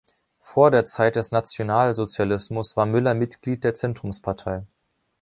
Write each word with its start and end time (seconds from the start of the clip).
Vor 0.41 0.71
der 0.71 0.83
Zeit 0.85 1.15
des 1.15 1.31
Nationalsozialismus 1.31 2.75
war 2.75 2.87
Müller 2.87 3.13
Mitglied 3.13 3.63
der 3.63 3.75
Zentrumspartei. 3.75 4.63